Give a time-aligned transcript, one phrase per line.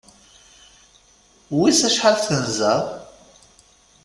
[1.57, 2.75] Wiss acḥal tenza?